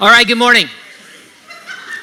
[0.00, 0.68] All right, good morning.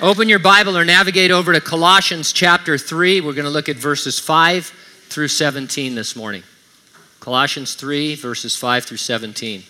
[0.01, 3.21] Open your Bible or navigate over to Colossians chapter 3.
[3.21, 4.65] We're going to look at verses 5
[5.07, 6.44] through 17 this morning.
[7.21, 9.63] Colossians 3, verses 5 through 17.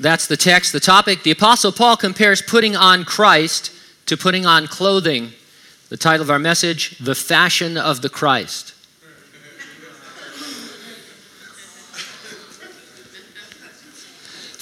[0.00, 1.24] That's the text, the topic.
[1.24, 3.70] The Apostle Paul compares putting on Christ
[4.06, 5.32] to putting on clothing.
[5.90, 8.72] The title of our message, The Fashion of the Christ.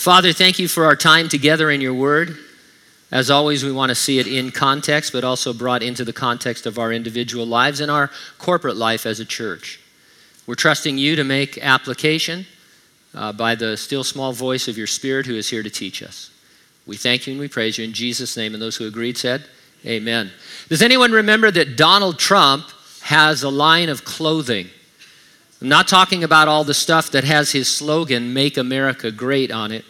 [0.06, 2.38] Father, thank you for our time together in your word.
[3.10, 6.64] As always, we want to see it in context, but also brought into the context
[6.64, 9.80] of our individual lives and our corporate life as a church.
[10.46, 12.46] We're trusting you to make application
[13.16, 16.30] uh, by the still small voice of your Spirit who is here to teach us.
[16.86, 18.54] We thank you and we praise you in Jesus' name.
[18.54, 19.44] And those who agreed said,
[19.84, 20.30] Amen.
[20.68, 22.70] Does anyone remember that Donald Trump
[23.00, 24.68] has a line of clothing?
[25.60, 29.72] I'm not talking about all the stuff that has his slogan, Make America Great, on
[29.72, 29.84] it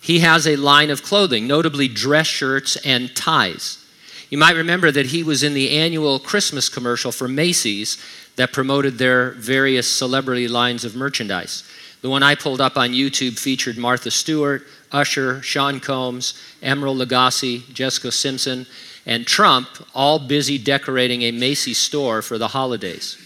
[0.00, 3.84] he has a line of clothing, notably dress shirts and ties.
[4.30, 8.02] You might remember that he was in the annual Christmas commercial for Macy's
[8.36, 11.64] that promoted their various celebrity lines of merchandise.
[12.02, 17.72] The one I pulled up on YouTube featured Martha Stewart, Usher, Sean Combs, Emeril Lagasse,
[17.72, 18.66] Jessica Simpson,
[19.04, 23.16] and Trump, all busy decorating a Macy's store for the holidays.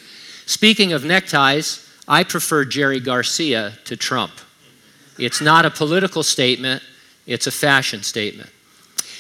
[0.47, 4.33] Speaking of neckties, I prefer Jerry Garcia to Trump.
[5.19, 6.83] It's not a political statement,
[7.27, 8.51] it's a fashion statement.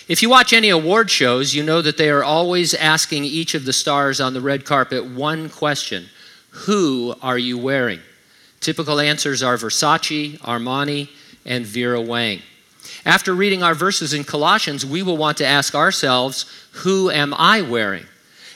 [0.08, 3.64] If you watch any award shows, you know that they are always asking each of
[3.64, 6.08] the stars on the red carpet one question
[6.50, 8.00] Who are you wearing?
[8.60, 11.08] Typical answers are Versace, Armani,
[11.44, 12.42] and Vera Wang.
[13.04, 17.62] After reading our verses in Colossians, we will want to ask ourselves, Who am I
[17.62, 18.06] wearing?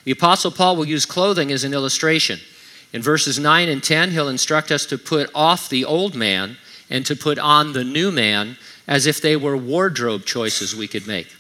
[0.05, 2.39] The Apostle Paul will use clothing as an illustration.
[2.93, 6.57] In verses 9 and 10, he'll instruct us to put off the old man
[6.91, 8.57] and to put on the new man
[8.87, 11.35] as if they were wardrobe choices we could make.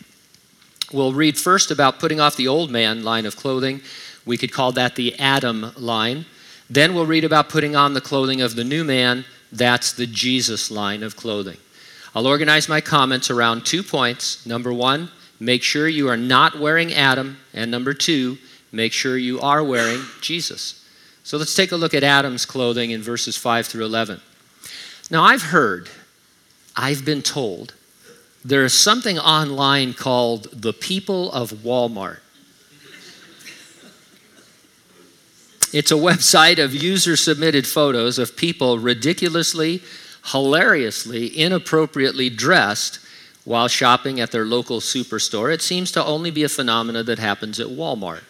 [0.93, 3.81] We'll read first about putting off the old man line of clothing.
[4.25, 6.27] We could call that the Adam line.
[6.69, 9.25] Then we'll read about putting on the clothing of the new man.
[9.53, 11.57] That's the Jesus line of clothing.
[12.15, 14.45] I'll organize my comments around two points.
[14.47, 17.39] Number one, make sure you are not wearing Adam.
[17.53, 18.39] And number two,
[18.73, 20.85] make sure you are wearing Jesus.
[21.25, 24.21] So let's take a look at Adam's clothing in verses 5 through 11.
[25.11, 25.89] Now, I've heard,
[26.75, 27.75] I've been told,
[28.45, 32.19] there is something online called the People of Walmart.
[35.73, 39.83] It's a website of user submitted photos of people ridiculously,
[40.27, 42.99] hilariously, inappropriately dressed
[43.45, 45.53] while shopping at their local superstore.
[45.53, 48.23] It seems to only be a phenomenon that happens at Walmart.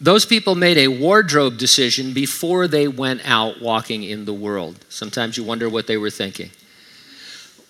[0.00, 4.84] Those people made a wardrobe decision before they went out walking in the world.
[4.88, 6.50] Sometimes you wonder what they were thinking.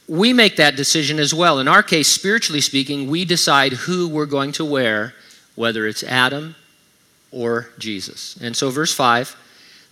[0.08, 1.58] We make that decision as well.
[1.58, 5.14] In our case, spiritually speaking, we decide who we're going to wear,
[5.54, 6.56] whether it's Adam
[7.30, 8.36] or Jesus.
[8.40, 9.36] And so, verse 5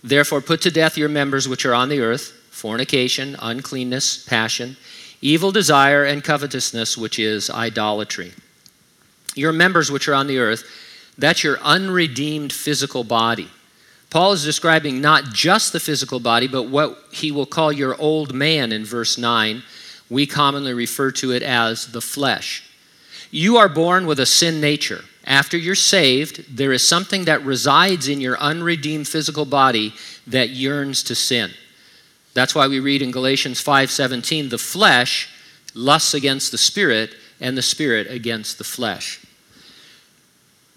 [0.03, 4.77] Therefore, put to death your members which are on the earth fornication, uncleanness, passion,
[5.21, 8.31] evil desire, and covetousness, which is idolatry.
[9.35, 10.63] Your members which are on the earth,
[11.17, 13.49] that's your unredeemed physical body.
[14.09, 18.33] Paul is describing not just the physical body, but what he will call your old
[18.33, 19.63] man in verse 9.
[20.09, 22.63] We commonly refer to it as the flesh.
[23.31, 25.03] You are born with a sin nature.
[25.25, 29.93] After you're saved, there is something that resides in your unredeemed physical body
[30.27, 31.51] that yearns to sin.
[32.33, 35.27] That's why we read in Galatians 5:17, the flesh
[35.73, 39.19] lusts against the spirit and the spirit against the flesh.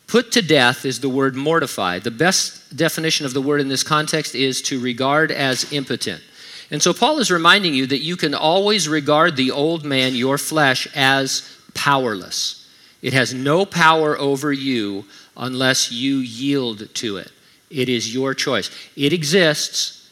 [0.08, 1.98] Put to death is the word mortify.
[1.98, 6.22] The best definition of the word in this context is to regard as impotent.
[6.70, 10.38] And so Paul is reminding you that you can always regard the old man, your
[10.38, 12.66] flesh, as powerless.
[13.02, 15.04] It has no power over you
[15.36, 17.30] unless you yield to it.
[17.70, 18.70] It is your choice.
[18.96, 20.10] It exists,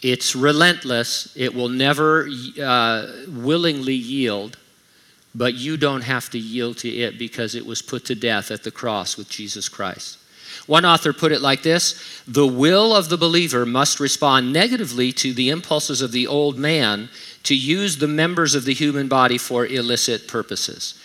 [0.00, 2.28] it's relentless, it will never
[2.60, 4.56] uh, willingly yield
[5.34, 8.62] but you don't have to yield to it because it was put to death at
[8.62, 10.18] the cross with Jesus Christ.
[10.66, 15.32] One author put it like this The will of the believer must respond negatively to
[15.32, 17.08] the impulses of the old man
[17.42, 20.98] to use the members of the human body for illicit purposes.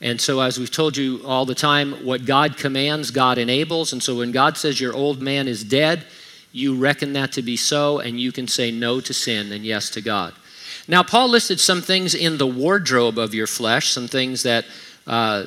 [0.00, 3.92] And so, as we've told you all the time, what God commands, God enables.
[3.92, 6.04] And so, when God says your old man is dead,
[6.52, 9.90] you reckon that to be so, and you can say no to sin and yes
[9.90, 10.34] to God.
[10.86, 14.66] Now, Paul listed some things in the wardrobe of your flesh, some things that
[15.06, 15.44] uh,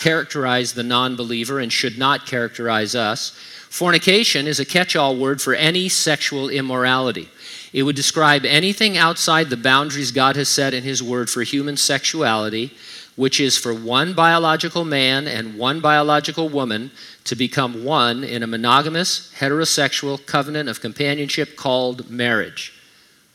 [0.00, 3.30] characterize the non believer and should not characterize us.
[3.68, 7.28] Fornication is a catch all word for any sexual immorality.
[7.72, 11.78] It would describe anything outside the boundaries God has set in His Word for human
[11.78, 12.72] sexuality,
[13.16, 16.90] which is for one biological man and one biological woman
[17.24, 22.74] to become one in a monogamous, heterosexual covenant of companionship called marriage.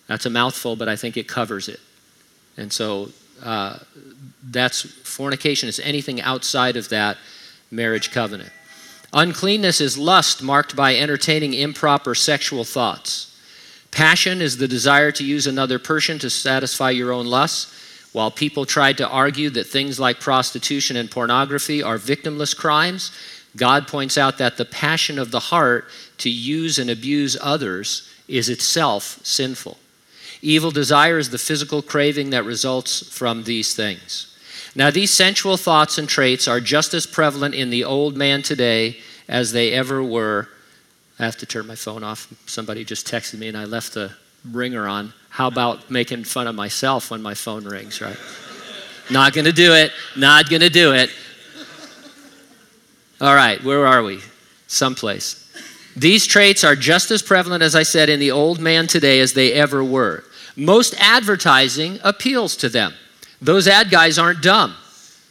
[0.07, 1.79] That's a mouthful, but I think it covers it.
[2.55, 3.09] And so
[3.43, 3.79] uh,
[4.43, 7.17] that's fornication is anything outside of that
[7.69, 8.51] marriage covenant.
[9.13, 13.37] Uncleanness is lust marked by entertaining improper sexual thoughts.
[13.91, 17.73] Passion is the desire to use another person to satisfy your own lusts.
[18.13, 23.11] While people tried to argue that things like prostitution and pornography are victimless crimes,
[23.55, 25.85] God points out that the passion of the heart
[26.19, 29.77] to use and abuse others is itself sinful.
[30.47, 34.33] Evil desire is the physical craving that results from these things.
[34.75, 38.95] Now, these sensual thoughts and traits are just as prevalent in the old man today
[39.27, 40.47] as they ever were.
[41.19, 42.33] I have to turn my phone off.
[42.45, 44.13] Somebody just texted me and I left the
[44.49, 45.11] ringer on.
[45.27, 48.17] How about making fun of myself when my phone rings, right?
[49.11, 49.91] Not going to do it.
[50.15, 51.09] Not going to do it.
[53.19, 54.21] All right, where are we?
[54.67, 55.43] Someplace.
[55.97, 59.33] These traits are just as prevalent, as I said, in the old man today as
[59.33, 60.23] they ever were.
[60.57, 62.93] Most advertising appeals to them.
[63.39, 64.75] Those ad guys aren't dumb,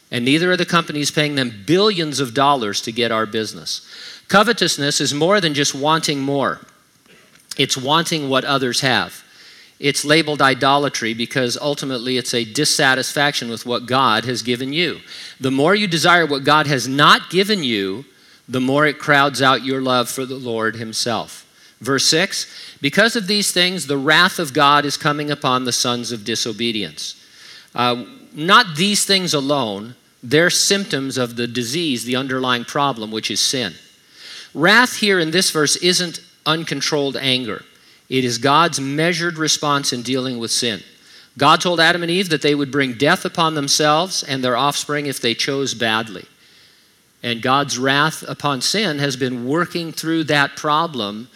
[0.09, 3.85] and neither are the companies paying them billions of dollars to get our business.
[4.29, 6.61] Covetousness is more than just wanting more,
[7.57, 9.23] it's wanting what others have.
[9.79, 15.01] It's labeled idolatry because ultimately it's a dissatisfaction with what God has given you.
[15.39, 18.05] The more you desire what God has not given you,
[18.49, 21.46] the more it crowds out your love for the Lord Himself.
[21.81, 26.11] Verse 6 Because of these things, the wrath of God is coming upon the sons
[26.11, 27.23] of disobedience.
[27.75, 33.39] Uh, not these things alone, they're symptoms of the disease, the underlying problem, which is
[33.39, 33.73] sin.
[34.53, 37.63] Wrath here in this verse isn't uncontrolled anger,
[38.09, 40.81] it is God's measured response in dealing with sin.
[41.37, 45.05] God told Adam and Eve that they would bring death upon themselves and their offspring
[45.05, 46.25] if they chose badly.
[47.21, 51.29] And God's wrath upon sin has been working through that problem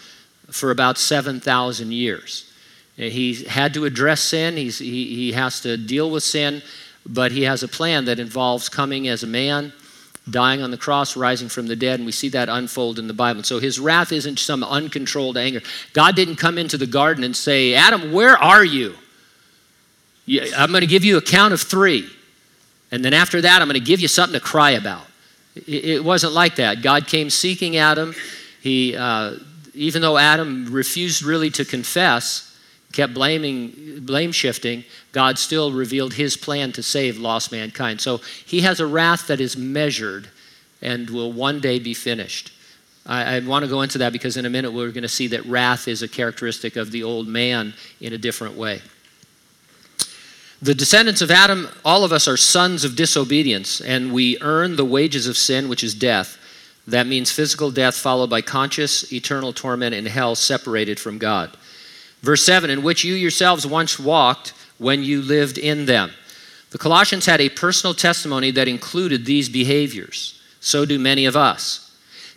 [0.52, 2.52] for about 7,000 years.
[2.96, 6.62] He had to address sin, he, he has to deal with sin,
[7.06, 9.74] but he has a plan that involves coming as a man,
[10.30, 13.14] dying on the cross, rising from the dead, and we see that unfold in the
[13.14, 13.44] Bible.
[13.44, 15.62] So his wrath isn't some uncontrolled anger.
[15.94, 18.94] God didn't come into the garden and say, Adam, where are you?
[20.56, 22.08] I'm going to give you a count of three.
[22.92, 25.08] And then after that, I'm going to give you something to cry about.
[25.56, 26.82] It wasn't like that.
[26.82, 28.14] God came seeking Adam.
[28.62, 29.36] He, uh,
[29.74, 32.58] even though Adam refused really to confess,
[32.92, 38.02] kept blaming, blame shifting, God still revealed his plan to save lost mankind.
[38.02, 40.30] So he has a wrath that is measured
[40.82, 42.52] and will one day be finished.
[43.06, 45.28] I, I want to go into that because in a minute we're going to see
[45.28, 48.82] that wrath is a characteristic of the old man in a different way.
[50.62, 54.86] The descendants of Adam, all of us are sons of disobedience, and we earn the
[54.86, 56.38] wages of sin, which is death.
[56.92, 61.56] That means physical death followed by conscious, eternal torment in hell, separated from God.
[62.22, 66.12] Verse 7 In which you yourselves once walked when you lived in them.
[66.72, 70.42] The Colossians had a personal testimony that included these behaviors.
[70.60, 71.88] So do many of us.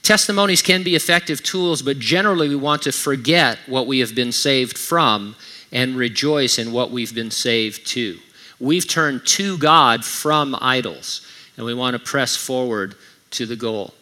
[0.02, 4.32] Testimonies can be effective tools, but generally we want to forget what we have been
[4.32, 5.34] saved from
[5.72, 8.18] and rejoice in what we've been saved to.
[8.60, 12.94] We've turned to God from idols, and we want to press forward
[13.32, 13.94] to the goal.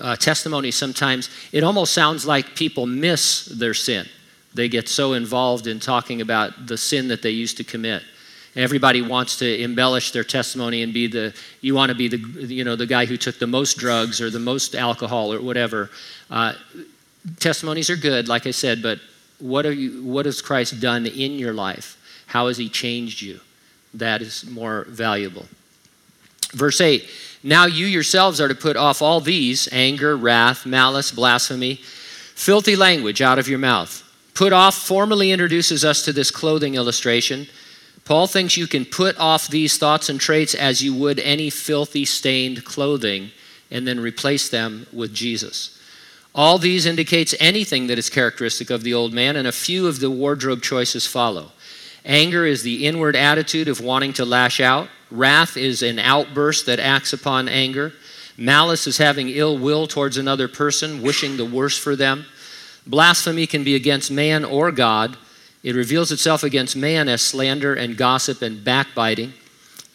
[0.00, 4.06] Uh, testimony sometimes, it almost sounds like people miss their sin.
[4.54, 8.02] They get so involved in talking about the sin that they used to commit.
[8.56, 12.64] Everybody wants to embellish their testimony and be the, you want to be the, you
[12.64, 15.90] know, the guy who took the most drugs or the most alcohol or whatever.
[16.30, 16.54] Uh,
[17.38, 18.98] testimonies are good, like I said, but
[19.40, 21.98] what, are you, what has Christ done in your life?
[22.26, 23.40] How has he changed you?
[23.92, 25.46] That is more valuable.
[26.52, 27.06] Verse 8
[27.46, 31.76] Now you yourselves are to put off all these anger, wrath, malice, blasphemy,
[32.34, 34.02] filthy language out of your mouth
[34.36, 37.48] Put off formally introduces us to this clothing illustration.
[38.04, 42.04] Paul thinks you can put off these thoughts and traits as you would any filthy,
[42.04, 43.30] stained clothing
[43.70, 45.80] and then replace them with Jesus.
[46.34, 50.00] All these indicates anything that is characteristic of the old man, and a few of
[50.00, 51.52] the wardrobe choices follow.
[52.06, 54.88] Anger is the inward attitude of wanting to lash out.
[55.10, 57.92] Wrath is an outburst that acts upon anger.
[58.36, 62.24] Malice is having ill will towards another person, wishing the worst for them.
[62.86, 65.16] Blasphemy can be against man or God.
[65.64, 69.32] It reveals itself against man as slander and gossip and backbiting.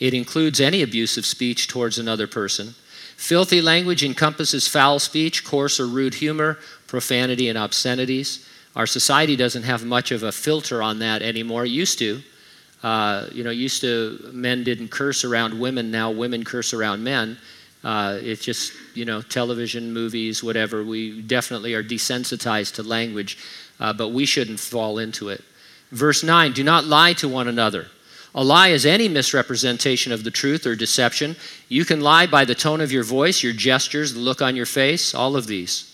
[0.01, 2.75] It includes any abuse of speech towards another person.
[3.15, 8.45] Filthy language encompasses foul speech, coarse or rude humor, profanity, and obscenities.
[8.75, 11.65] Our society doesn't have much of a filter on that anymore.
[11.65, 12.21] It used to.
[12.83, 15.91] Uh, you know, used to men didn't curse around women.
[15.91, 17.37] Now women curse around men.
[17.83, 20.83] Uh, it's just you know television, movies, whatever.
[20.83, 23.37] We definitely are desensitized to language,
[23.79, 25.43] uh, but we shouldn't fall into it.
[25.91, 27.87] Verse nine: Do not lie to one another.
[28.33, 31.35] A lie is any misrepresentation of the truth or deception.
[31.67, 34.65] You can lie by the tone of your voice, your gestures, the look on your
[34.65, 35.90] face, all of these.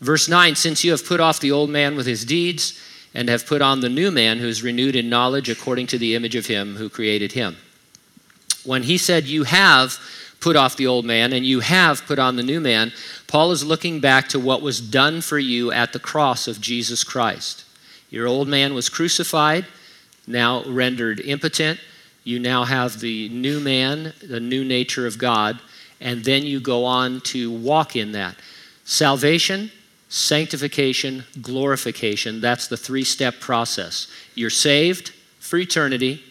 [0.00, 2.80] Verse 9 Since you have put off the old man with his deeds,
[3.14, 6.14] and have put on the new man who is renewed in knowledge according to the
[6.14, 7.56] image of him who created him.
[8.62, 9.98] When he said, You have
[10.38, 12.92] put off the old man and you have put on the new man,
[13.26, 17.04] Paul is looking back to what was done for you at the cross of Jesus
[17.04, 17.64] Christ.
[18.10, 19.64] Your old man was crucified
[20.26, 21.80] now rendered impotent.
[22.24, 25.60] You now have the new man, the new nature of God,
[26.00, 28.36] and then you go on to walk in that.
[28.84, 29.70] Salvation,
[30.08, 34.08] sanctification, glorification that's the three step process.
[34.34, 35.10] You're saved
[35.40, 36.22] for eternity.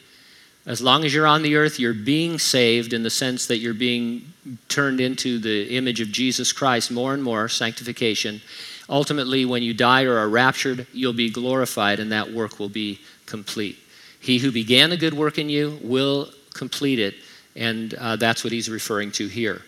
[0.66, 3.76] As long as you're on the earth, you're being saved in the sense that you're
[3.76, 4.34] being
[4.68, 8.42] turned into the image of Jesus Christ more and more, sanctification.
[8.90, 13.00] Ultimately, when you die or are raptured, you'll be glorified and that work will be
[13.26, 13.78] complete.
[14.20, 17.16] He who began a good work in you will complete it,
[17.56, 19.62] and uh, that's what he's referring to here.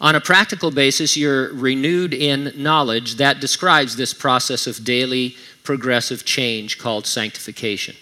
[0.00, 3.16] On a practical basis, you're renewed in knowledge.
[3.16, 7.96] That describes this process of daily progressive change called sanctification.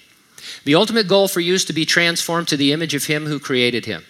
[0.64, 3.38] The ultimate goal for you is to be transformed to the image of Him who
[3.38, 4.04] created him.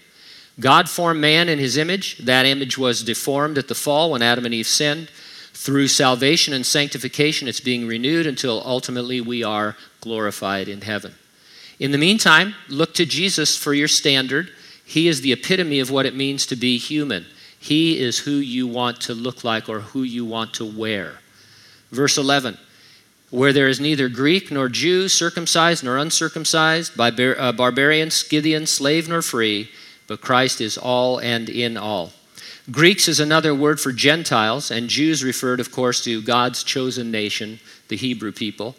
[0.60, 2.18] God formed man in His image.
[2.18, 5.10] That image was deformed at the fall when Adam and Eve sinned.
[5.52, 11.14] Through salvation and sanctification, it's being renewed until ultimately we are glorified in heaven.
[11.78, 14.50] In the meantime, look to Jesus for your standard.
[14.84, 17.26] He is the epitome of what it means to be human.
[17.62, 21.21] He is who you want to look like or who you want to wear.
[21.92, 22.59] Verse 11
[23.31, 29.09] Where there is neither Greek nor Jew, circumcised nor uncircumcised, barbar- uh, barbarian, Scythian, slave
[29.09, 29.71] nor free,
[30.09, 32.12] but Christ is all and in all.
[32.69, 37.61] Greeks is another word for Gentiles, and Jews referred, of course, to God's chosen nation,
[37.87, 38.75] the Hebrew people.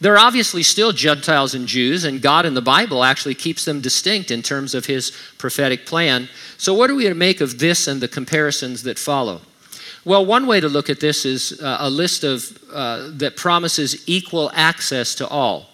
[0.00, 3.82] There are obviously still Gentiles and Jews, and God in the Bible actually keeps them
[3.82, 6.28] distinct in terms of his prophetic plan.
[6.56, 9.42] So, what are we to make of this and the comparisons that follow?
[10.04, 14.08] Well, one way to look at this is uh, a list of uh, that promises
[14.08, 15.66] equal access to all.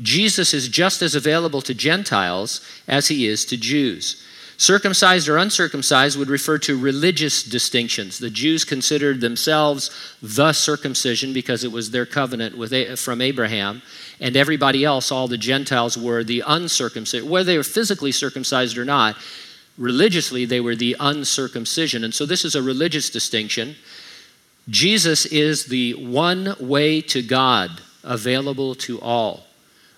[0.00, 4.24] Jesus is just as available to Gentiles as he is to Jews.
[4.60, 8.18] Circumcised or uncircumcised would refer to religious distinctions.
[8.18, 13.82] The Jews considered themselves the circumcision because it was their covenant with, from Abraham,
[14.18, 17.24] and everybody else, all the Gentiles, were the uncircumcised.
[17.24, 19.16] Whether they were physically circumcised or not,
[19.78, 22.02] religiously they were the uncircumcision.
[22.02, 23.76] And so this is a religious distinction.
[24.68, 29.46] Jesus is the one way to God available to all.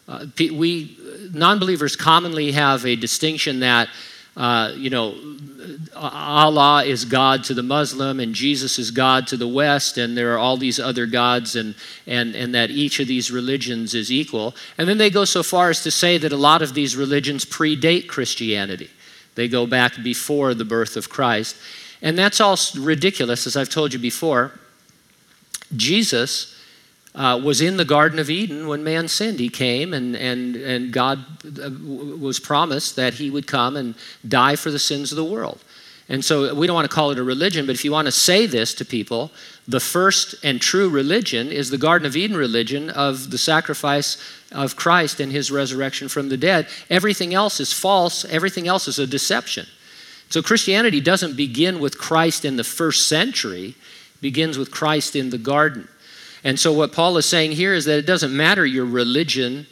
[0.06, 0.98] Uh, we
[1.32, 3.88] non believers commonly have a distinction that
[4.36, 5.14] uh, you know,
[5.94, 10.32] Allah is God to the Muslim and Jesus is God to the West, and there
[10.34, 11.74] are all these other gods, and,
[12.06, 14.54] and, and that each of these religions is equal.
[14.78, 17.44] And then they go so far as to say that a lot of these religions
[17.44, 18.90] predate Christianity,
[19.34, 21.56] they go back before the birth of Christ.
[22.02, 24.52] And that's all ridiculous, as I've told you before.
[25.76, 26.49] Jesus
[27.14, 29.40] uh, was in the Garden of Eden when man sinned.
[29.40, 31.70] He came, and, and, and God uh,
[32.18, 33.94] was promised that he would come and
[34.26, 35.60] die for the sins of the world.
[36.08, 38.12] And so we don't want to call it a religion, but if you want to
[38.12, 39.30] say this to people,
[39.68, 44.16] the first and true religion is the Garden of Eden religion of the sacrifice
[44.50, 46.66] of Christ and his resurrection from the dead.
[46.90, 49.66] Everything else is false, everything else is a deception.
[50.30, 53.76] So Christianity doesn't begin with Christ in the first century,
[54.20, 55.88] begins with Christ in the garden.
[56.44, 59.66] And so, what Paul is saying here is that it doesn't matter your religion,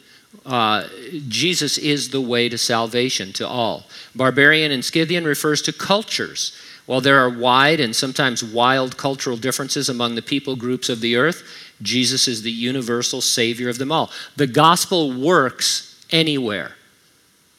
[0.45, 0.87] uh,
[1.27, 3.85] Jesus is the way to salvation to all.
[4.15, 6.57] Barbarian and Scythian refers to cultures.
[6.85, 11.17] While there are wide and sometimes wild cultural differences among the people groups of the
[11.17, 11.43] earth,
[11.83, 14.09] Jesus is the universal Savior of them all.
[14.37, 16.71] The gospel works anywhere.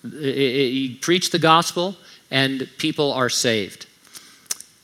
[0.02, 1.97] You preach the gospel,
[2.31, 3.87] and people are saved.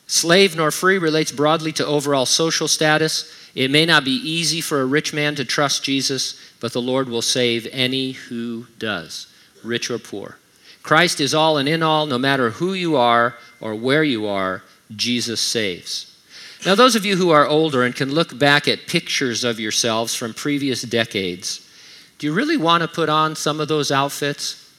[0.06, 3.32] Slave nor free relates broadly to overall social status.
[3.56, 7.08] It may not be easy for a rich man to trust Jesus, but the Lord
[7.08, 9.26] will save any who does,
[9.64, 10.36] rich or poor.
[10.82, 14.62] Christ is all and in all, no matter who you are or where you are,
[14.94, 16.12] Jesus saves.
[16.66, 20.14] Now, those of you who are older and can look back at pictures of yourselves
[20.14, 21.66] from previous decades,
[22.18, 24.70] do you really want to put on some of those outfits?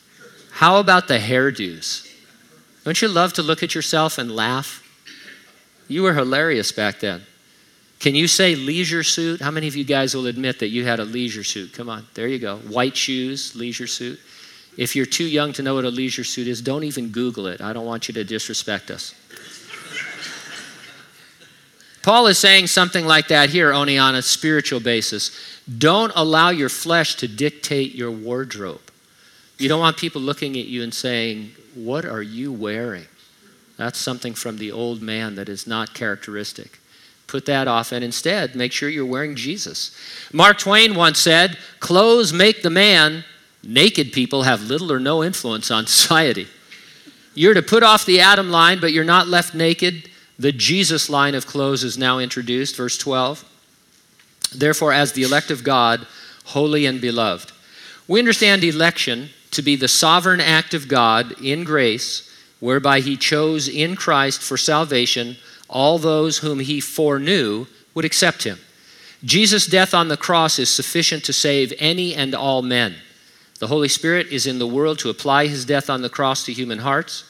[0.51, 2.07] How about the hairdos?
[2.83, 4.83] Don't you love to look at yourself and laugh?
[5.87, 7.23] You were hilarious back then.
[7.99, 9.41] Can you say leisure suit?
[9.41, 11.73] How many of you guys will admit that you had a leisure suit?
[11.73, 12.57] Come on, there you go.
[12.57, 14.19] White shoes, leisure suit.
[14.77, 17.61] If you're too young to know what a leisure suit is, don't even Google it.
[17.61, 19.15] I don't want you to disrespect us.
[22.03, 25.59] Paul is saying something like that here, only on a spiritual basis.
[25.77, 28.79] Don't allow your flesh to dictate your wardrobe.
[29.57, 33.07] You don't want people looking at you and saying, What are you wearing?
[33.75, 36.79] That's something from the old man that is not characteristic.
[37.27, 39.95] Put that off and instead make sure you're wearing Jesus.
[40.31, 43.25] Mark Twain once said, Clothes make the man,
[43.63, 46.47] naked people have little or no influence on society.
[47.33, 50.09] You're to put off the Adam line, but you're not left naked.
[50.39, 53.43] The Jesus line of clothes is now introduced, verse 12.
[54.55, 56.07] Therefore, as the elect of God,
[56.45, 57.51] holy and beloved.
[58.07, 63.67] We understand election to be the sovereign act of God in grace, whereby he chose
[63.67, 65.37] in Christ for salvation
[65.69, 68.59] all those whom he foreknew would accept him.
[69.23, 72.95] Jesus' death on the cross is sufficient to save any and all men.
[73.59, 76.53] The Holy Spirit is in the world to apply his death on the cross to
[76.53, 77.23] human hearts.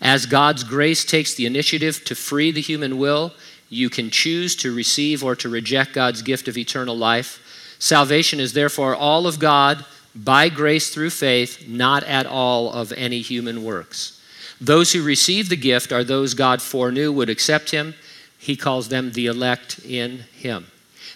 [0.00, 3.32] As God's grace takes the initiative to free the human will,
[3.70, 7.76] you can choose to receive or to reject God's gift of eternal life.
[7.78, 9.84] Salvation is therefore all of God
[10.14, 14.11] by grace through faith, not at all of any human works.
[14.62, 17.94] Those who receive the gift are those God foreknew would accept him.
[18.38, 20.68] He calls them the elect in him.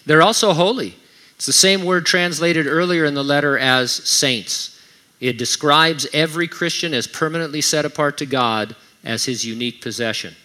[0.05, 0.95] They're also holy.
[1.37, 4.77] It's the same word translated earlier in the letter as saints.
[5.21, 8.75] It describes every Christian as permanently set apart to God
[9.05, 10.35] as his unique possession.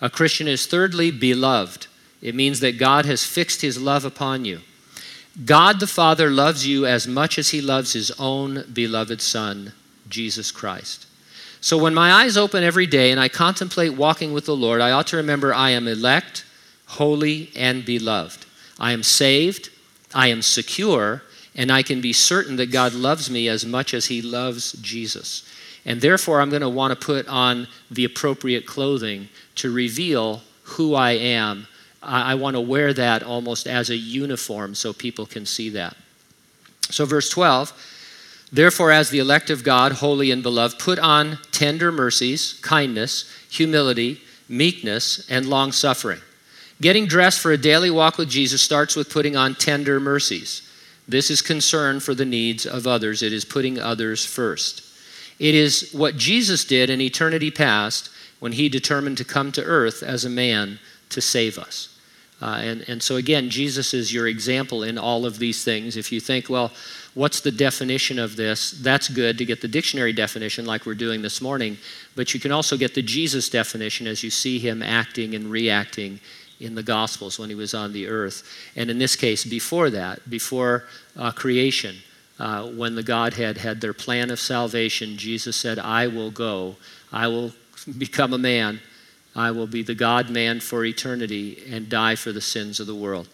[0.00, 1.86] A Christian is thirdly beloved.
[2.20, 4.62] It means that God has fixed his love upon you.
[5.44, 9.74] God the Father loves you as much as he loves his own beloved Son,
[10.08, 11.07] Jesus Christ.
[11.60, 14.92] So when my eyes open every day and I contemplate walking with the Lord, I
[14.92, 16.44] ought to remember I am elect,
[16.86, 18.46] holy, and beloved.
[18.78, 19.70] I am saved,
[20.14, 21.22] I am secure,
[21.54, 25.48] and I can be certain that God loves me as much as he loves Jesus.
[25.84, 30.94] And therefore, I'm going to want to put on the appropriate clothing to reveal who
[30.94, 31.66] I am
[32.02, 35.96] I, want to wear that almost as a uniform so people can see that.
[36.90, 37.72] So, verse 12
[38.52, 44.20] Therefore, as the elect of God, holy and beloved, put on tender mercies, kindness, humility,
[44.48, 46.20] meekness, and long suffering.
[46.80, 50.62] Getting dressed for a daily walk with Jesus starts with putting on tender mercies.
[51.06, 54.82] This is concern for the needs of others, it is putting others first.
[55.38, 60.02] It is what Jesus did in eternity past when he determined to come to earth
[60.02, 60.78] as a man
[61.10, 61.98] to save us.
[62.40, 65.96] Uh, and, and so, again, Jesus is your example in all of these things.
[65.96, 66.70] If you think, well,
[67.14, 68.70] what's the definition of this?
[68.70, 71.76] That's good to get the dictionary definition, like we're doing this morning.
[72.14, 76.20] But you can also get the Jesus definition as you see him acting and reacting
[76.60, 78.42] in the Gospels when he was on the earth.
[78.76, 80.84] And in this case, before that, before
[81.16, 81.96] uh, creation,
[82.38, 86.76] uh, when the Godhead had their plan of salvation, Jesus said, I will go,
[87.12, 87.52] I will
[87.96, 88.80] become a man
[89.38, 92.94] I will be the God man for eternity and die for the sins of the
[92.94, 93.28] world.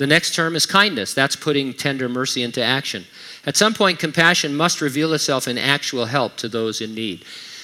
[0.00, 1.12] The next term is kindness.
[1.12, 3.04] That's putting tender mercy into action.
[3.44, 7.20] At some point, compassion must reveal itself in actual help to those in need.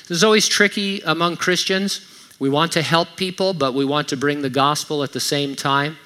[0.06, 2.06] This is always tricky among Christians.
[2.38, 5.56] We want to help people, but we want to bring the gospel at the same
[5.56, 5.96] time.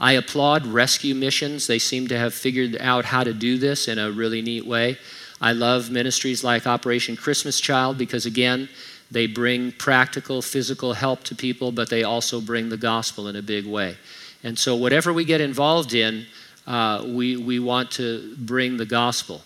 [0.00, 1.68] I applaud rescue missions.
[1.68, 4.98] They seem to have figured out how to do this in a really neat way.
[5.40, 8.68] I love ministries like Operation Christmas Child because, again,
[9.08, 13.42] they bring practical, physical help to people, but they also bring the gospel in a
[13.42, 13.96] big way.
[14.42, 16.26] And so, whatever we get involved in,
[16.66, 19.42] uh, we, we want to bring the gospel.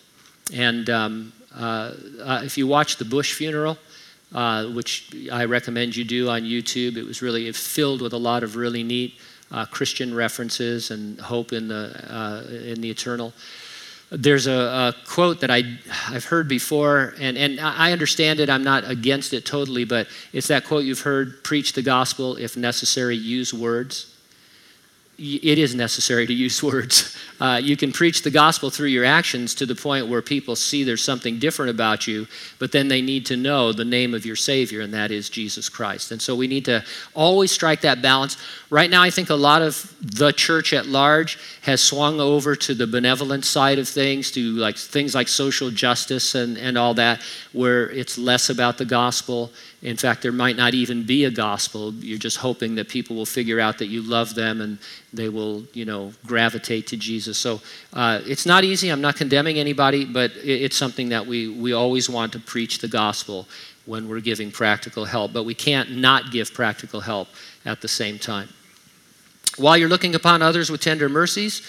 [0.53, 3.79] And um, uh, uh, if you watch the Bush funeral,
[4.33, 8.43] uh, which I recommend you do on YouTube, it was really filled with a lot
[8.43, 9.15] of really neat
[9.51, 13.33] uh, Christian references and hope in the, uh, in the eternal.
[14.13, 15.63] There's a, a, quote that I,
[16.09, 18.51] I've heard before, and, and I understand it.
[18.51, 22.57] I'm not against it totally, but it's that quote you've heard preach the gospel, if
[22.57, 24.17] necessary, use words
[25.21, 27.17] it is necessary to use words.
[27.39, 30.83] Uh, you can preach the gospel through your actions to the point where people see
[30.83, 32.27] there's something different about you,
[32.59, 35.69] but then they need to know the name of your Savior, and that is Jesus
[35.69, 36.11] Christ.
[36.11, 38.37] And so we need to always strike that balance.
[38.71, 42.75] Right now, I think a lot of the church at large has swung over to
[42.75, 47.23] the benevolent side of things, to like things like social justice and, and all that,
[47.53, 49.51] where it's less about the gospel
[49.83, 51.95] in fact, there might not even be a gospel.
[51.95, 54.79] You're just hoping that people will figure out that you love them and,
[55.13, 57.37] they will, you know, gravitate to Jesus.
[57.37, 57.61] So
[57.93, 58.91] uh, it's not easy.
[58.91, 62.89] I'm not condemning anybody, but it's something that we, we always want to preach the
[62.89, 63.49] gospel
[63.87, 65.33] when we're giving practical help.
[65.33, 67.29] But we can't not give practical help
[67.65, 68.49] at the same time.
[69.57, 71.63] While you're looking upon others with tender mercies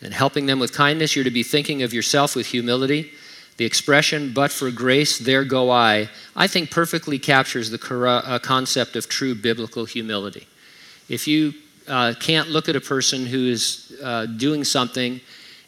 [0.00, 3.12] and helping them with kindness, you're to be thinking of yourself with humility.
[3.56, 8.96] The expression, but for grace, there go I, I think perfectly captures the uh, concept
[8.96, 10.46] of true biblical humility.
[11.08, 11.54] If you
[11.88, 15.20] uh, can't look at a person who is uh, doing something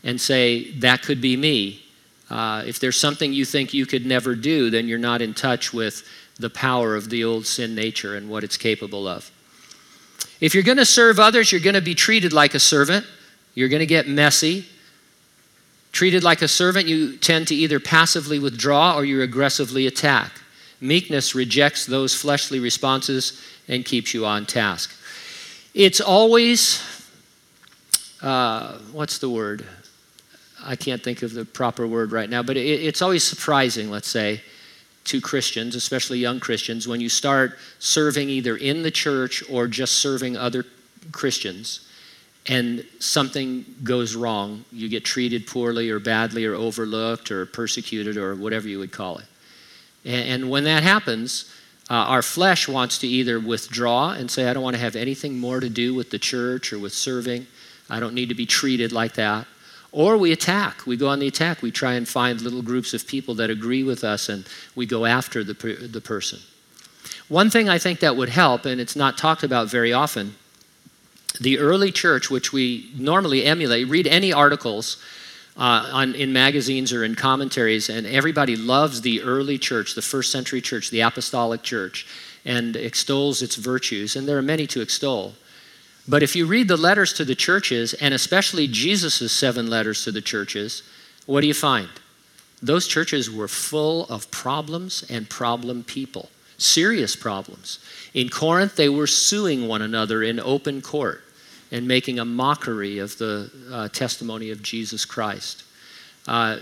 [0.04, 1.82] and say, that could be me.
[2.28, 5.72] Uh, if there's something you think you could never do, then you're not in touch
[5.72, 6.06] with
[6.38, 9.30] the power of the old sin nature and what it's capable of.
[10.40, 13.06] If you're going to serve others, you're going to be treated like a servant.
[13.54, 14.66] You're going to get messy.
[15.92, 20.32] Treated like a servant, you tend to either passively withdraw or you aggressively attack.
[20.80, 24.94] Meekness rejects those fleshly responses and keeps you on task.
[25.74, 26.82] It's always,
[28.22, 29.66] uh, what's the word?
[30.62, 34.08] I can't think of the proper word right now, but it, it's always surprising, let's
[34.08, 34.42] say,
[35.04, 39.96] to Christians, especially young Christians, when you start serving either in the church or just
[39.96, 40.64] serving other
[41.12, 41.87] Christians
[42.48, 44.64] and something goes wrong.
[44.72, 49.18] You get treated poorly or badly or overlooked or persecuted or whatever you would call
[49.18, 49.26] it.
[50.04, 51.52] And, and when that happens,
[51.90, 55.38] uh, our flesh wants to either withdraw and say, I don't want to have anything
[55.38, 57.46] more to do with the church or with serving.
[57.90, 59.46] I don't need to be treated like that.
[59.92, 60.86] Or we attack.
[60.86, 61.62] We go on the attack.
[61.62, 65.06] We try and find little groups of people that agree with us and we go
[65.06, 66.40] after the, the person.
[67.28, 70.34] One thing I think that would help, and it's not talked about very often,
[71.40, 74.96] the early church, which we normally emulate, read any articles
[75.56, 80.30] uh, on, in magazines or in commentaries, and everybody loves the early church, the first
[80.30, 82.06] century church, the apostolic church,
[82.44, 84.16] and extols its virtues.
[84.16, 85.34] And there are many to extol.
[86.06, 90.12] But if you read the letters to the churches, and especially Jesus' seven letters to
[90.12, 90.82] the churches,
[91.26, 91.88] what do you find?
[92.62, 97.78] Those churches were full of problems and problem people, serious problems.
[98.14, 101.22] In Corinth, they were suing one another in open court
[101.70, 105.64] and making a mockery of the uh, testimony of Jesus Christ.
[106.26, 106.58] Uh,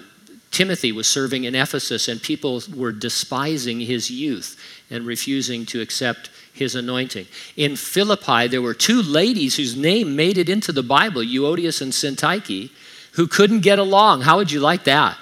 [0.50, 4.59] Timothy was serving in Ephesus, and people were despising his youth
[4.90, 7.26] and refusing to accept his anointing.
[7.56, 11.92] In Philippi, there were two ladies whose name made it into the Bible, Euodias and
[11.92, 12.70] Syntyche,
[13.12, 14.22] who couldn't get along.
[14.22, 15.18] How would you like that?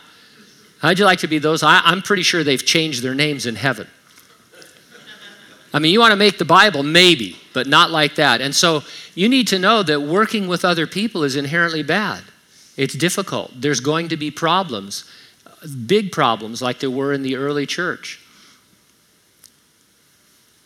[0.81, 1.63] How'd you like to be those?
[1.63, 3.89] I, I'm pretty sure they've changed their names in heaven.
[5.75, 8.41] I mean, you want to make the Bible, maybe, but not like that.
[8.41, 8.85] And so
[9.17, 12.23] you need to know that working with other people is inherently bad.
[12.77, 13.51] It's difficult.
[13.57, 15.05] There's going to be problems,
[15.87, 18.21] big problems like there were in the early church.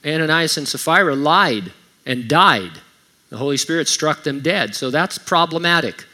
[0.05, 1.73] Ananias and Sapphira lied
[2.05, 2.73] and died.
[3.31, 4.75] The Holy Spirit struck them dead.
[4.75, 6.05] So that's problematic.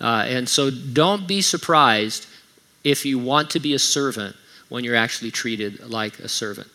[0.00, 2.26] Uh, and so don't be surprised
[2.82, 4.36] if you want to be a servant
[4.70, 6.68] when you're actually treated like a servant.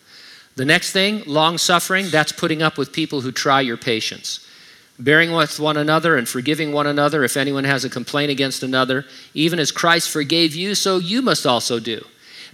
[0.55, 4.47] The next thing, long suffering, that's putting up with people who try your patience.
[4.99, 9.05] Bearing with one another and forgiving one another if anyone has a complaint against another,
[9.33, 12.05] even as Christ forgave you, so you must also do.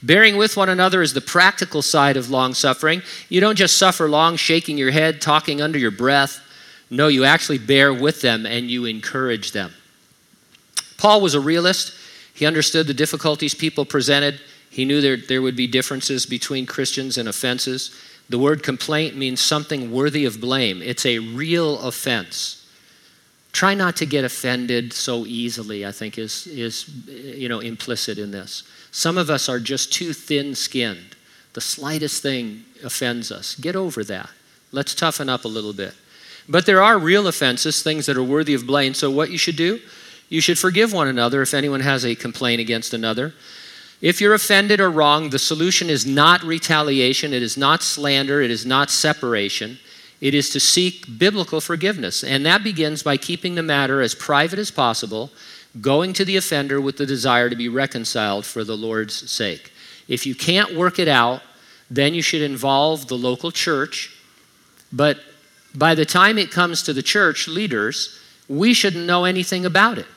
[0.02, 3.02] Bearing with one another is the practical side of long suffering.
[3.28, 6.40] You don't just suffer long shaking your head, talking under your breath.
[6.90, 9.74] No, you actually bear with them and you encourage them.
[10.98, 11.94] Paul was a realist.
[12.34, 14.40] He understood the difficulties people presented.
[14.70, 17.96] He knew there, there would be differences between Christians and offenses.
[18.30, 22.56] The word complaint means something worthy of blame, it's a real offense.
[23.52, 28.30] Try not to get offended so easily, I think, is, is you know, implicit in
[28.30, 28.64] this.
[28.92, 31.16] Some of us are just too thin skinned.
[31.54, 33.56] The slightest thing offends us.
[33.56, 34.30] Get over that.
[34.72, 35.94] Let's toughen up a little bit.
[36.48, 38.94] But there are real offenses, things that are worthy of blame.
[38.94, 39.80] So, what you should do,
[40.30, 43.34] you should forgive one another if anyone has a complaint against another.
[44.02, 48.52] If you're offended or wrong, the solution is not retaliation, it is not slander, it
[48.52, 49.78] is not separation.
[50.22, 52.24] It is to seek biblical forgiveness.
[52.24, 55.32] And that begins by keeping the matter as private as possible,
[55.80, 59.72] going to the offender with the desire to be reconciled for the Lord's sake.
[60.08, 61.42] If you can't work it out,
[61.90, 64.16] then you should involve the local church.
[64.92, 65.20] But
[65.76, 70.08] by the time it comes to the church leaders, we shouldn't know anything about it.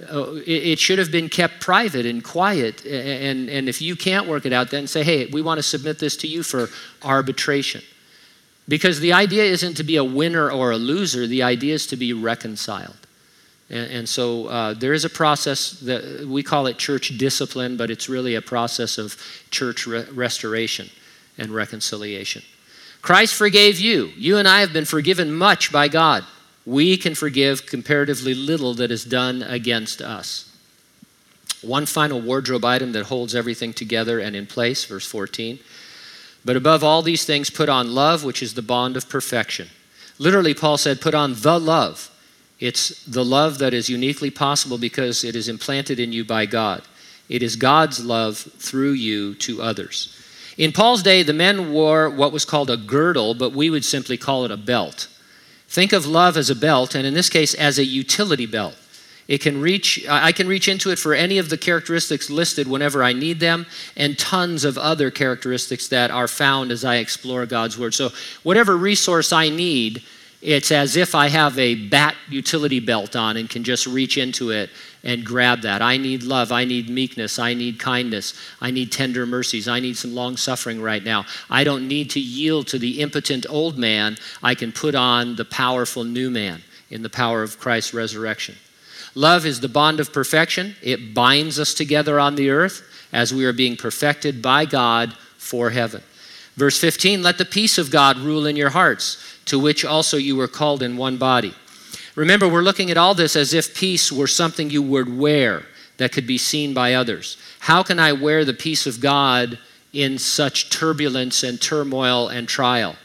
[0.00, 2.84] Uh, it should have been kept private and quiet.
[2.84, 6.00] And, and if you can't work it out, then say, hey, we want to submit
[6.00, 6.68] this to you for
[7.02, 7.80] arbitration.
[8.66, 11.96] Because the idea isn't to be a winner or a loser, the idea is to
[11.96, 12.96] be reconciled.
[13.70, 17.90] And, and so uh, there is a process that we call it church discipline, but
[17.90, 19.16] it's really a process of
[19.50, 20.90] church re- restoration
[21.38, 22.42] and reconciliation.
[23.00, 24.10] Christ forgave you.
[24.16, 26.24] You and I have been forgiven much by God.
[26.66, 30.50] We can forgive comparatively little that is done against us.
[31.62, 35.58] One final wardrobe item that holds everything together and in place, verse 14.
[36.44, 39.68] But above all these things, put on love, which is the bond of perfection.
[40.18, 42.10] Literally, Paul said, put on the love.
[42.60, 46.82] It's the love that is uniquely possible because it is implanted in you by God.
[47.28, 50.16] It is God's love through you to others.
[50.56, 54.16] In Paul's day, the men wore what was called a girdle, but we would simply
[54.16, 55.08] call it a belt.
[55.74, 58.76] Think of love as a belt, and in this case, as a utility belt.
[59.26, 63.02] It can reach, I can reach into it for any of the characteristics listed whenever
[63.02, 67.76] I need them, and tons of other characteristics that are found as I explore God's
[67.76, 67.92] Word.
[67.92, 68.10] So,
[68.44, 70.04] whatever resource I need,
[70.44, 74.50] it's as if I have a bat utility belt on and can just reach into
[74.50, 74.68] it
[75.02, 75.80] and grab that.
[75.80, 76.52] I need love.
[76.52, 77.38] I need meekness.
[77.38, 78.34] I need kindness.
[78.60, 79.68] I need tender mercies.
[79.68, 81.24] I need some long suffering right now.
[81.48, 84.18] I don't need to yield to the impotent old man.
[84.42, 88.56] I can put on the powerful new man in the power of Christ's resurrection.
[89.14, 92.82] Love is the bond of perfection, it binds us together on the earth
[93.14, 96.02] as we are being perfected by God for heaven.
[96.56, 100.36] Verse 15 Let the peace of God rule in your hearts, to which also you
[100.36, 101.54] were called in one body.
[102.14, 105.64] Remember, we're looking at all this as if peace were something you would wear
[105.96, 107.36] that could be seen by others.
[107.60, 109.58] How can I wear the peace of God
[109.92, 112.96] in such turbulence and turmoil and trial?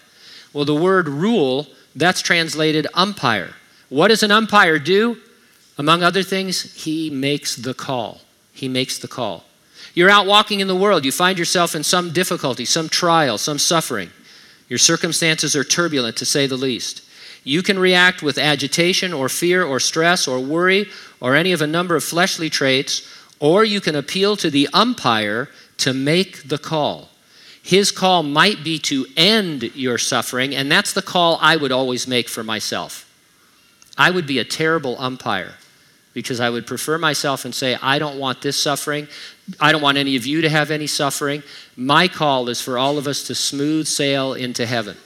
[0.53, 3.55] Well, the word rule, that's translated umpire.
[3.89, 5.17] What does an umpire do?
[5.77, 8.21] Among other things, he makes the call.
[8.53, 9.45] He makes the call.
[9.93, 11.05] You're out walking in the world.
[11.05, 14.11] You find yourself in some difficulty, some trial, some suffering.
[14.67, 17.01] Your circumstances are turbulent, to say the least.
[17.43, 20.87] You can react with agitation or fear or stress or worry
[21.19, 23.07] or any of a number of fleshly traits,
[23.39, 27.09] or you can appeal to the umpire to make the call.
[27.63, 32.07] His call might be to end your suffering, and that's the call I would always
[32.07, 33.05] make for myself.
[33.97, 35.55] I would be a terrible umpire
[36.19, 39.07] because I would prefer myself and say, I don't want this suffering.
[39.57, 41.43] I don't want any of you to have any suffering.
[41.77, 44.97] My call is for all of us to smooth sail into heaven.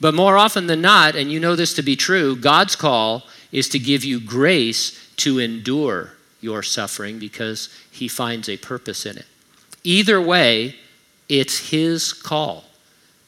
[0.00, 3.70] But more often than not, and you know this to be true, God's call is
[3.70, 9.26] to give you grace to endure your suffering because He finds a purpose in it.
[9.82, 10.76] Either way,
[11.28, 12.64] it's His call,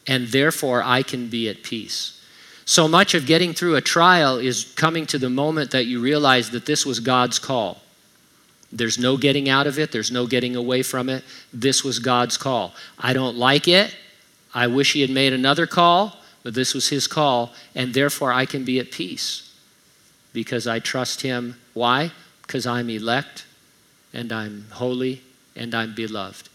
[0.07, 2.22] and therefore I can be at peace.
[2.65, 6.51] So much of getting through a trial is coming to the moment that you realize
[6.51, 7.81] that this was God's call.
[8.71, 11.25] There's no getting out of it, there's no getting away from it.
[11.53, 12.73] This was God's call.
[12.99, 13.95] I don't like it.
[14.55, 18.47] I wish He had made another call, but this was His call, and therefore I
[18.47, 19.53] can be at peace
[20.33, 21.57] because I trust Him.
[21.75, 22.13] Why?
[22.43, 23.45] Because I'm elect
[24.15, 25.23] and I'm holy
[25.55, 26.49] and I'm beloved.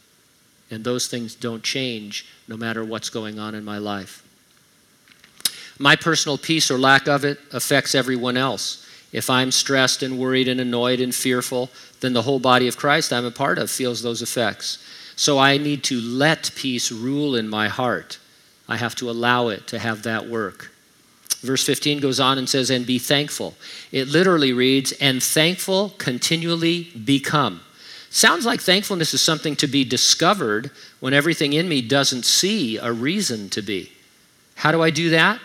[0.69, 4.26] And those things don't change no matter what's going on in my life.
[5.79, 8.85] My personal peace or lack of it affects everyone else.
[9.11, 11.69] If I'm stressed and worried and annoyed and fearful,
[12.01, 14.83] then the whole body of Christ I'm a part of feels those effects.
[15.15, 18.19] So I need to let peace rule in my heart.
[18.67, 20.71] I have to allow it to have that work.
[21.41, 23.55] Verse 15 goes on and says, and be thankful.
[23.91, 27.61] It literally reads, and thankful continually become.
[28.09, 32.91] Sounds like thankfulness is something to be discovered when everything in me doesn't see a
[32.91, 33.91] reason to be.
[34.55, 35.39] How do I do that?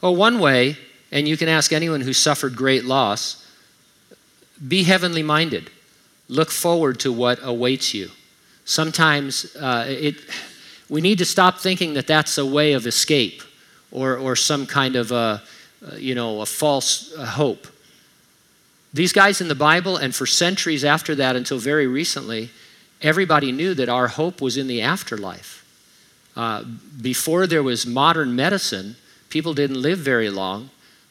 [0.00, 0.76] Well, one way,
[1.12, 3.46] and you can ask anyone who suffered great loss,
[4.66, 5.70] be heavenly minded.
[6.28, 8.10] Look forward to what awaits you.
[8.64, 10.14] Sometimes uh, it,
[10.88, 13.42] we need to stop thinking that that's a way of escape
[13.90, 15.42] or, or some kind of a,
[15.84, 17.66] uh, you know, a false uh, hope.
[18.92, 22.50] These guys in the Bible, and for centuries after that until very recently,
[23.02, 25.64] everybody knew that our hope was in the afterlife.
[26.36, 26.64] Uh,
[27.00, 28.96] before there was modern medicine,
[29.30, 30.70] people didn't live very long.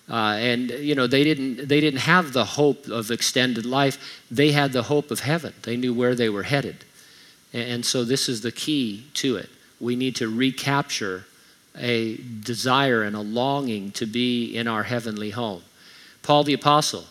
[0.10, 4.24] Uh, and you know they didn't they didn't have the hope of extended life.
[4.32, 5.54] They had the hope of heaven.
[5.64, 6.84] They knew where they were headed.
[7.54, 9.50] And so this is the key to it.
[9.80, 11.26] We need to recapture
[11.76, 15.62] a desire and a longing to be in our heavenly home.
[16.22, 17.06] Paul the apostle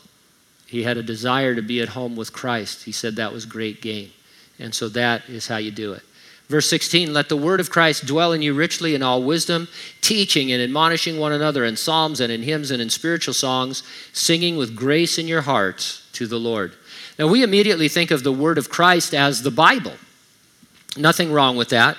[0.67, 2.85] he had a desire to be at home with christ.
[2.85, 4.11] He said that was great gain.
[4.59, 6.03] And so that is how you do it
[6.49, 9.69] Verse 16, let the word of Christ dwell in you richly in all wisdom,
[10.01, 13.83] teaching and admonishing one another in psalms and in hymns and in spiritual songs,
[14.15, 16.73] singing with grace in your hearts to the Lord.
[17.19, 19.93] Now, we immediately think of the word of Christ as the Bible.
[20.97, 21.99] Nothing wrong with that.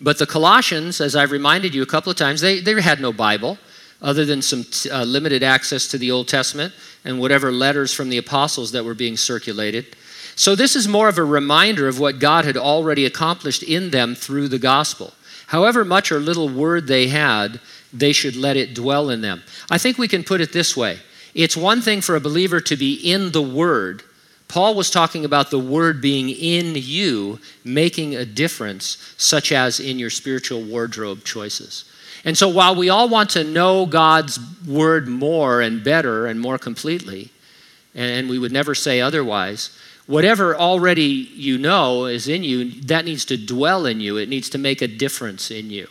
[0.00, 3.12] But the Colossians, as I've reminded you a couple of times, they, they had no
[3.12, 3.58] Bible
[4.00, 6.72] other than some uh, limited access to the Old Testament
[7.04, 9.96] and whatever letters from the apostles that were being circulated.
[10.36, 14.14] So, this is more of a reminder of what God had already accomplished in them
[14.14, 15.14] through the gospel.
[15.48, 17.60] However much or little word they had,
[17.92, 19.42] they should let it dwell in them.
[19.70, 20.98] I think we can put it this way
[21.34, 24.02] It's one thing for a believer to be in the Word.
[24.48, 29.98] Paul was talking about the Word being in you, making a difference, such as in
[29.98, 31.84] your spiritual wardrobe choices.
[32.24, 36.58] And so, while we all want to know God's Word more and better and more
[36.58, 37.30] completely,
[37.94, 39.70] and we would never say otherwise,
[40.06, 41.02] whatever already
[41.34, 44.16] you know is in you, that needs to dwell in you.
[44.16, 45.88] It needs to make a difference in you.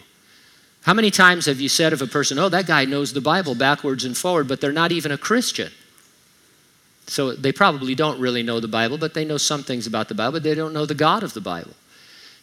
[0.83, 3.55] How many times have you said of a person, oh, that guy knows the Bible
[3.55, 5.71] backwards and forward, but they're not even a Christian?
[7.07, 10.15] So they probably don't really know the Bible, but they know some things about the
[10.15, 11.73] Bible, but they don't know the God of the Bible.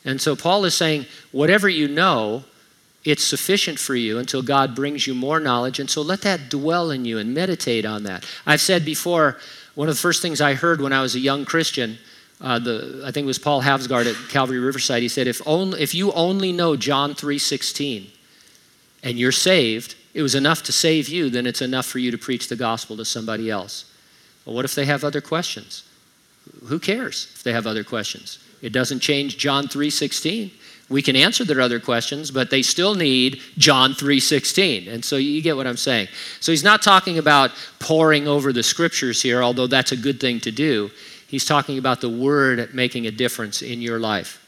[0.05, 2.45] And so Paul is saying, whatever you know,
[3.05, 5.79] it's sufficient for you until God brings you more knowledge.
[5.79, 8.27] And so let that dwell in you and meditate on that.
[8.47, 9.39] I've said before,
[9.75, 11.99] one of the first things I heard when I was a young Christian,
[12.41, 15.81] uh, the, I think it was Paul Havsgard at Calvary Riverside, he said, if, only,
[15.81, 18.09] if you only know John 3.16
[19.03, 22.19] and you're saved, it was enough to save you, then it's enough for you to
[22.19, 23.85] preach the gospel to somebody else.
[24.45, 25.85] Well, what if they have other questions?
[26.67, 28.39] Who cares if they have other questions?
[28.63, 30.51] It doesn't change John 3.16
[30.91, 35.41] we can answer their other questions but they still need john 3.16 and so you
[35.41, 36.09] get what i'm saying.
[36.41, 40.41] So he's not talking about poring over the scriptures here although that's a good thing
[40.41, 40.91] to do.
[41.27, 44.45] He's talking about the word making a difference in your life.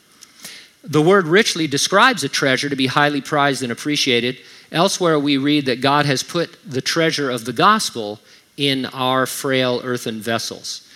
[0.82, 4.38] The word richly describes a treasure to be highly prized and appreciated.
[4.72, 8.18] Elsewhere we read that god has put the treasure of the gospel
[8.56, 10.88] in our frail earthen vessels.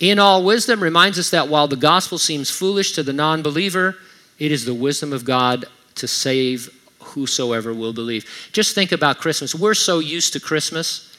[0.00, 3.96] In all wisdom reminds us that while the gospel seems foolish to the non-believer
[4.38, 5.64] it is the wisdom of God
[5.96, 8.48] to save whosoever will believe.
[8.52, 9.54] Just think about Christmas.
[9.54, 11.16] We're so used to Christmas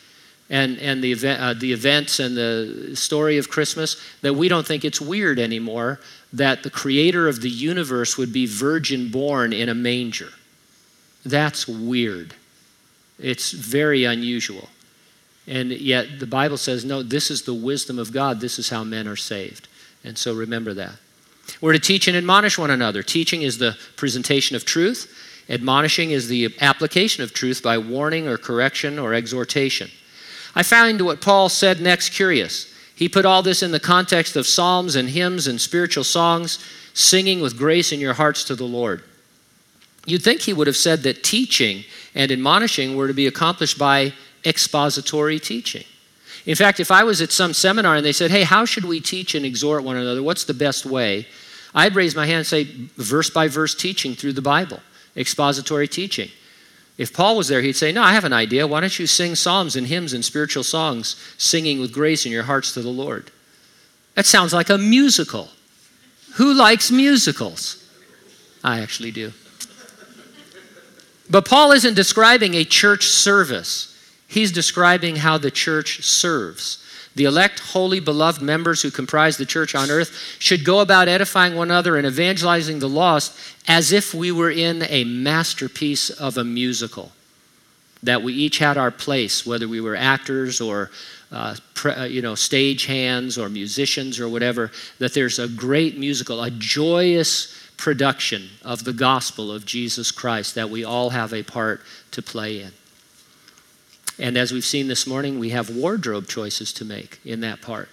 [0.50, 4.66] and, and the, event, uh, the events and the story of Christmas that we don't
[4.66, 6.00] think it's weird anymore
[6.34, 10.30] that the creator of the universe would be virgin born in a manger.
[11.26, 12.34] That's weird.
[13.18, 14.70] It's very unusual.
[15.48, 18.42] And yet the Bible says, no, this is the wisdom of God.
[18.42, 19.68] This is how men are saved.
[20.04, 20.96] And so remember that.
[21.62, 23.04] We're to teach and admonish one another.
[23.04, 25.14] Teaching is the presentation of truth,
[25.50, 29.90] admonishing is the application of truth by warning or correction or exhortation.
[30.56, 32.74] I find what Paul said next curious.
[32.96, 37.42] He put all this in the context of psalms and hymns and spiritual songs, singing
[37.42, 39.04] with grace in your hearts to the Lord.
[40.06, 44.14] You'd think he would have said that teaching and admonishing were to be accomplished by
[44.46, 45.84] expository teaching.
[46.46, 49.00] In fact, if I was at some seminar and they said, hey, how should we
[49.00, 50.22] teach and exhort one another?
[50.22, 51.28] What's the best way?
[51.74, 52.66] I'd raise my hand and say,
[52.98, 54.80] verse by verse teaching through the Bible,
[55.18, 56.30] expository teaching.
[56.98, 58.68] If Paul was there, he'd say, No, I have an idea.
[58.68, 62.44] Why don't you sing psalms and hymns and spiritual songs, singing with grace in your
[62.44, 63.32] hearts to the Lord?
[64.14, 65.50] That sounds like a musical.
[66.36, 67.84] Who likes musicals?
[68.64, 69.34] I actually do.
[71.30, 73.92] But Paul isn't describing a church service.
[74.28, 76.82] He's describing how the church serves.
[77.16, 81.56] The elect, holy, beloved members who comprise the church on earth should go about edifying
[81.56, 86.44] one another and evangelizing the lost as if we were in a masterpiece of a
[86.44, 87.14] musical.
[88.04, 90.92] That we each had our place, whether we were actors or
[91.32, 95.98] uh, pre, uh, you know, stage hands or musicians or whatever, that there's a great
[95.98, 101.44] musical, a joyous production of the gospel of Jesus Christ that we all have a
[101.44, 102.72] part to play in.
[104.18, 107.90] And as we've seen this morning, we have wardrobe choices to make in that part.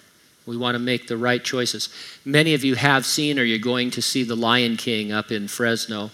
[0.47, 1.89] We want to make the right choices.
[2.25, 5.49] Many of you have seen or you're going to see The Lion King up in
[5.49, 6.11] Fresno.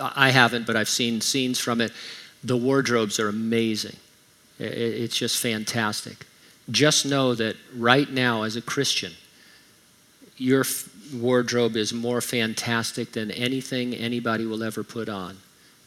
[0.00, 1.92] I haven't, but I've seen scenes from it.
[2.44, 3.96] The wardrobes are amazing.
[4.58, 6.26] It's just fantastic.
[6.70, 9.12] Just know that right now, as a Christian,
[10.36, 10.64] your
[11.14, 15.38] wardrobe is more fantastic than anything anybody will ever put on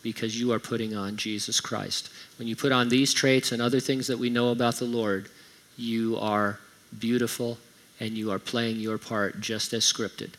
[0.03, 2.09] because you are putting on Jesus Christ.
[2.37, 5.29] When you put on these traits and other things that we know about the Lord,
[5.77, 6.59] you are
[6.99, 7.57] beautiful
[7.99, 10.31] and you are playing your part just as scripted.